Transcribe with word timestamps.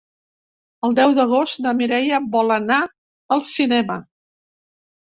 El 0.87 0.95
deu 0.99 1.13
d'agost 1.19 1.61
na 1.67 1.75
Mireia 1.83 2.23
vol 2.39 2.57
anar 2.59 2.81
al 3.39 3.47
cinema. 3.53 4.01